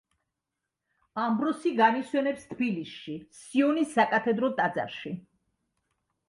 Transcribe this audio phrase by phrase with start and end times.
[1.23, 5.15] ამბროსი განისვენებს თბილისში, სიონის საკათედრო ტაძარში.